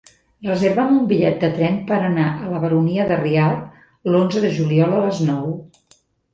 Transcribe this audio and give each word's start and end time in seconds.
Reserva'm 0.45 0.95
un 1.01 1.03
bitllet 1.11 1.37
de 1.43 1.49
tren 1.57 1.77
per 1.91 1.99
anar 2.07 2.25
a 2.31 2.49
la 2.55 2.63
Baronia 2.65 3.07
de 3.13 3.21
Rialb 3.21 4.11
l'onze 4.13 4.45
de 4.49 4.53
juliol 4.59 4.99
a 5.01 5.07
les 5.07 5.25
nou. 5.33 5.49